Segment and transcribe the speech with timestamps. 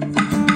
[0.00, 0.47] Cause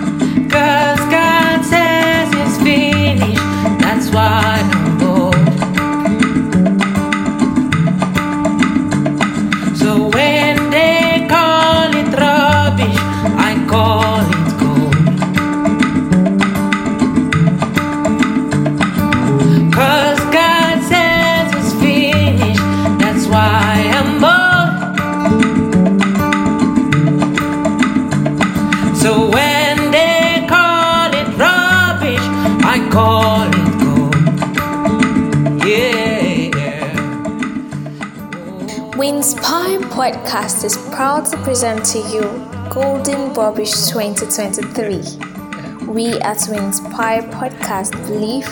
[40.03, 42.23] Podcast is proud to present to you
[42.69, 45.87] Golden Rubbish 2023.
[45.87, 48.47] We at We Inspire Podcast believe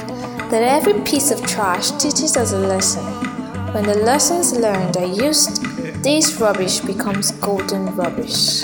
[0.52, 3.02] that every piece of trash teaches us a lesson.
[3.74, 5.60] When the lessons learned are used,
[6.04, 8.62] this rubbish becomes golden rubbish.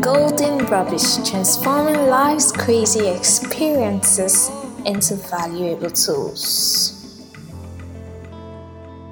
[0.00, 4.50] Golden Rubbish, transforming life's crazy experiences
[4.84, 6.89] into valuable tools.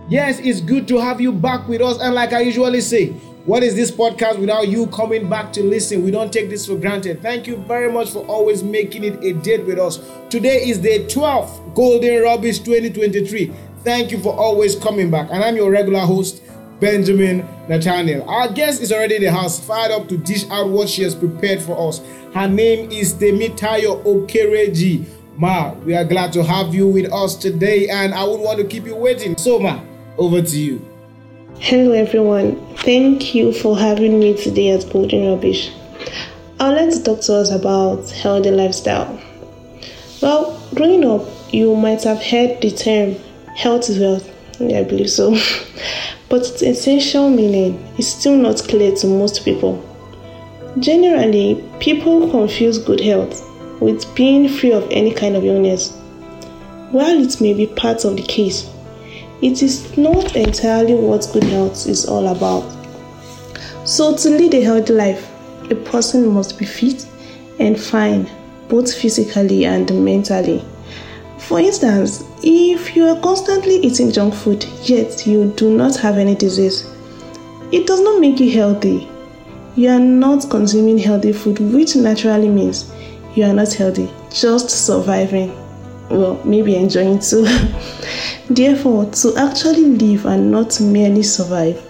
[0.08, 2.00] Yes, it's good to have you back with us.
[2.00, 3.08] And like I usually say,
[3.44, 6.02] what is this podcast without you coming back to listen?
[6.02, 7.20] We don't take this for granted.
[7.20, 10.00] Thank you very much for always making it a date with us.
[10.30, 13.52] Today is the 12th Golden Rubbish 2023.
[13.84, 15.28] Thank you for always coming back.
[15.30, 16.42] And I'm your regular host,
[16.80, 18.26] Benjamin Nathaniel.
[18.30, 21.14] Our guest is already in the house, fired up to dish out what she has
[21.14, 22.00] prepared for us.
[22.32, 25.04] Her name is Temitayo Okereji.
[25.36, 28.64] Ma, we are glad to have you with us today, and I would want to
[28.64, 29.36] keep you waiting.
[29.36, 29.80] So, Ma,
[30.19, 30.84] over to you.
[31.61, 35.70] Hello everyone, thank you for having me today at Golden Rubbish.
[36.60, 39.20] I'd like to talk to us about healthy lifestyle.
[40.20, 43.14] Well, growing up, you might have heard the term
[43.56, 44.28] health is wealth.
[44.60, 45.30] Yeah, I believe so.
[46.28, 49.84] but its essential meaning is still not clear to most people.
[50.78, 53.44] Generally, people confuse good health
[53.80, 55.92] with being free of any kind of illness.
[56.91, 58.69] While it may be part of the case,
[59.41, 62.65] it is not entirely what good health is all about.
[63.84, 65.31] So, to lead a healthy life,
[65.71, 67.06] a person must be fit
[67.59, 68.28] and fine,
[68.69, 70.65] both physically and mentally.
[71.38, 76.34] For instance, if you are constantly eating junk food yet you do not have any
[76.34, 76.87] disease,
[77.72, 79.09] it does not make you healthy.
[79.77, 82.91] You are not consuming healthy food, which naturally means
[83.34, 85.67] you are not healthy, just surviving.
[86.10, 87.44] Well, maybe enjoying too.
[88.50, 91.84] Therefore, to actually live and not merely survive,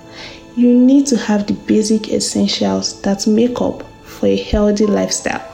[0.57, 5.45] you need to have the basic essentials that make up for a healthy lifestyle.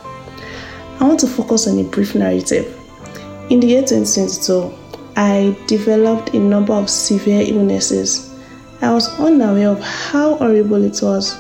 [0.98, 2.80] I want to focus on a brief narrative.
[3.50, 4.72] In the year 2022,
[5.16, 8.34] I developed a number of severe illnesses.
[8.80, 11.36] I was unaware of how horrible it was.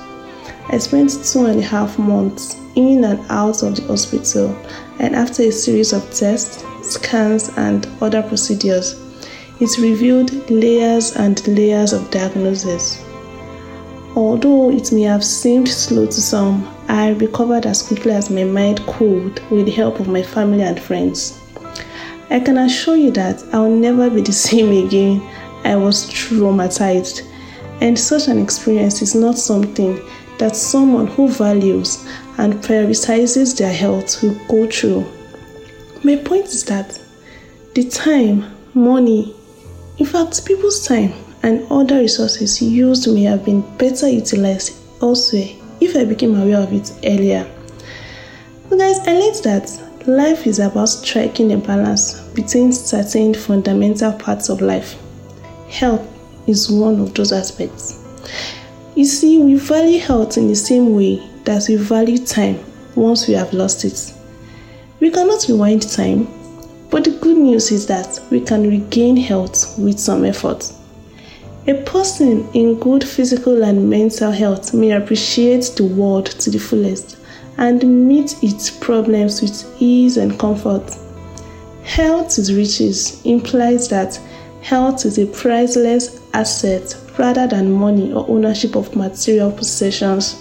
[0.70, 4.56] I spent two and a half months in and out of the hospital,
[4.98, 9.00] and after a series of tests, scans, and other procedures,
[9.60, 13.02] it revealed layers and layers of diagnosis.
[14.16, 18.84] Although it may have seemed slow to some, I recovered as quickly as my mind
[18.86, 21.40] could with the help of my family and friends.
[22.30, 25.20] I can assure you that I'll never be the same again.
[25.64, 27.22] I was traumatized,
[27.80, 30.00] and such an experience is not something
[30.38, 32.06] that someone who values
[32.38, 35.06] and prioritizes their health will go through.
[36.02, 37.00] My point is that
[37.74, 39.34] the time, money,
[39.98, 41.12] in fact, people's time
[41.42, 45.48] and other resources used may have been better utilized elsewhere
[45.80, 47.48] if I became aware of it earlier.
[48.68, 54.48] So, guys, I learned that life is about striking a balance between certain fundamental parts
[54.48, 54.96] of life.
[55.68, 56.06] Health
[56.46, 58.00] is one of those aspects.
[58.96, 62.60] You see, we value health in the same way that we value time
[62.94, 64.14] once we have lost it.
[65.00, 66.28] We cannot rewind time,
[66.90, 70.72] but the good news is that we can regain health with some effort.
[71.66, 77.16] A person in good physical and mental health may appreciate the world to the fullest
[77.58, 80.96] and meet its problems with ease and comfort.
[81.82, 84.20] Health is riches implies that
[84.64, 90.40] health is a priceless asset rather than money or ownership of material possessions.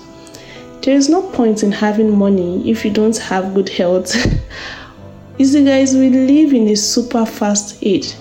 [0.81, 4.16] There is no point in having money if you don't have good health.
[5.38, 8.14] you see, guys, we live in a super fast age.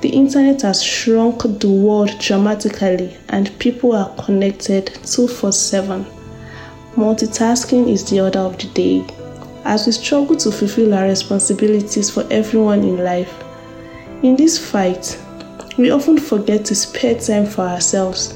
[0.00, 6.06] The internet has shrunk the world dramatically, and people are connected 24 7.
[6.94, 9.04] Multitasking is the order of the day.
[9.64, 13.44] As we struggle to fulfill our responsibilities for everyone in life,
[14.22, 15.20] in this fight,
[15.76, 18.34] we often forget to spare time for ourselves.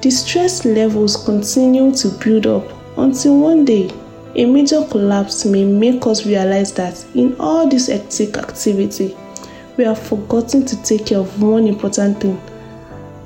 [0.00, 2.64] The stress levels continue to build up
[2.98, 3.90] until one day
[4.34, 9.14] A major collapse may make us realize that in all this hectic activity,
[9.76, 12.40] we have forgotten to take care of one important thing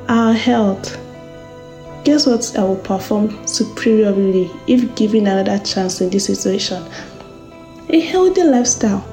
[0.08, 0.98] our health.
[2.04, 2.56] Guess what?
[2.56, 6.84] I will perform superiorly if given another chance in this situation.
[7.88, 9.04] A healthy lifestyle.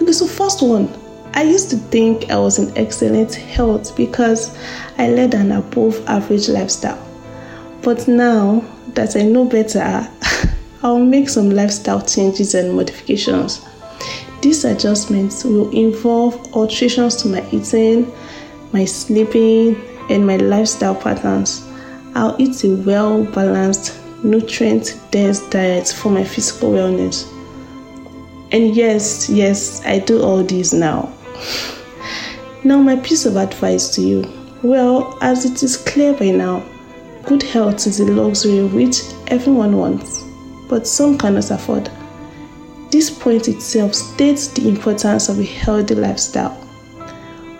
[0.00, 0.88] Okay, so first one,
[1.34, 4.56] I used to think I was in excellent health because
[4.98, 7.02] I led an above average lifestyle.
[7.80, 10.06] But now that I know better,
[10.82, 13.64] I'll make some lifestyle changes and modifications.
[14.42, 18.12] These adjustments will involve alterations to my eating,
[18.72, 19.80] my sleeping,
[20.10, 21.66] and my lifestyle patterns.
[22.14, 27.26] I'll eat a well balanced, nutrient dense diet for my physical wellness.
[28.52, 31.10] And yes, yes, I do all these now.
[32.64, 36.62] Now, my piece of advice to you well, as it is clear by now,
[37.24, 40.22] good health is a luxury which everyone wants,
[40.68, 41.90] but some cannot afford.
[42.92, 46.54] This point itself states the importance of a healthy lifestyle.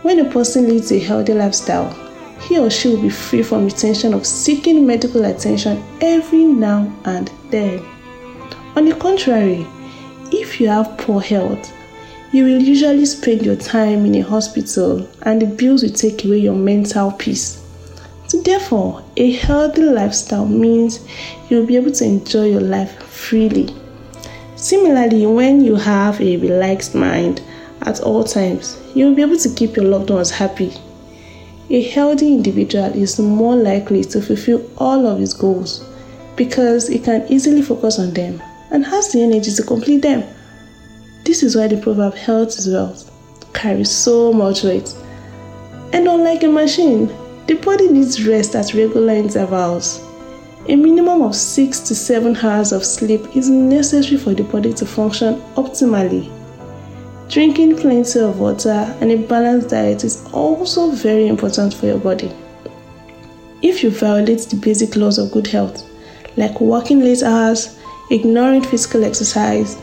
[0.03, 1.91] When a person leads a healthy lifestyle,
[2.41, 6.93] he or she will be free from the tension of seeking medical attention every now
[7.05, 7.85] and then.
[8.77, 9.67] On the contrary,
[10.31, 11.73] if you have poor health,
[12.33, 16.39] you will usually spend your time in a hospital and the bills will take away
[16.39, 17.63] your mental peace.
[18.27, 21.07] So, therefore, a healthy lifestyle means
[21.51, 23.77] you'll be able to enjoy your life freely.
[24.57, 27.43] Similarly, when you have a relaxed mind
[27.83, 30.73] at all times, you'll be able to keep your loved ones happy.
[31.69, 35.85] A healthy individual is more likely to fulfill all of his goals
[36.37, 40.25] because he can easily focus on them and has the energy to complete them.
[41.33, 43.11] This is why the proverb health is wealth
[43.55, 44.95] carries so much weight.
[45.95, 47.07] And unlike a machine,
[47.47, 50.05] the body needs rest at regular intervals.
[50.69, 54.85] A minimum of 6 to 7 hours of sleep is necessary for the body to
[54.85, 56.31] function optimally.
[57.31, 62.31] Drinking plenty of water and a balanced diet is also very important for your body.
[63.63, 65.83] If you violate the basic laws of good health,
[66.37, 67.79] like working late hours,
[68.11, 69.81] ignoring physical exercise,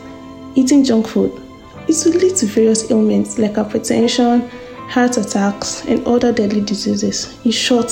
[0.54, 1.39] eating junk food,
[1.90, 4.48] it will lead to various ailments like hypertension,
[4.88, 7.36] heart attacks, and other deadly diseases.
[7.44, 7.90] In short,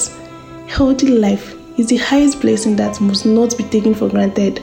[0.68, 4.62] healthy life is the highest blessing that must not be taken for granted.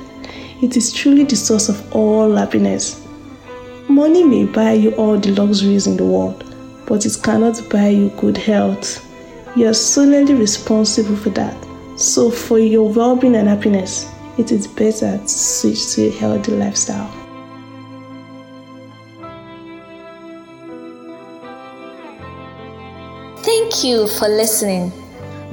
[0.62, 3.06] It is truly the source of all happiness.
[3.90, 6.46] Money may buy you all the luxuries in the world,
[6.86, 9.06] but it cannot buy you good health.
[9.58, 11.58] You are solely responsible for that.
[11.98, 16.54] So, for your well being and happiness, it is better to switch to a healthy
[16.54, 17.25] lifestyle.
[23.76, 24.94] Thank you for listening.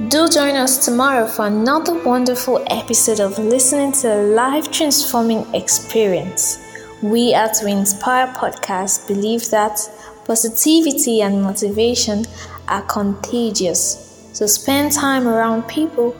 [0.07, 6.57] Do join us tomorrow for another wonderful episode of listening to a life transforming experience.
[7.01, 9.77] We at We Inspire Podcast believe that
[10.23, 12.23] positivity and motivation
[12.69, 14.29] are contagious.
[14.31, 16.11] So spend time around people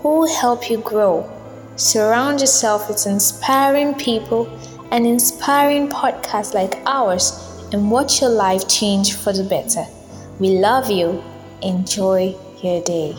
[0.00, 1.30] who help you grow.
[1.76, 4.48] Surround yourself with inspiring people
[4.90, 7.38] and inspiring podcasts like ours
[7.72, 9.84] and watch your life change for the better.
[10.40, 11.22] We love you.
[11.62, 13.14] Enjoy your day.